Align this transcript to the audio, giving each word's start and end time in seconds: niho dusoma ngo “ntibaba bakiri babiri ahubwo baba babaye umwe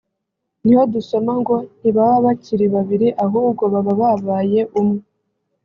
niho 0.65 0.83
dusoma 0.93 1.31
ngo 1.41 1.55
“ntibaba 1.79 2.15
bakiri 2.25 2.65
babiri 2.75 3.07
ahubwo 3.25 3.63
baba 3.73 3.93
babaye 4.01 4.61
umwe 4.79 5.01